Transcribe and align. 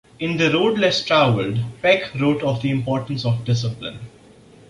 In 0.17 0.35
"The 0.37 0.49
Road 0.51 0.79
Less 0.79 1.03
Traveled", 1.05 1.59
Peck 1.83 2.15
wrote 2.15 2.41
of 2.41 2.63
the 2.63 2.71
importance 2.71 3.23
of 3.23 3.45
discipline. 3.45 3.99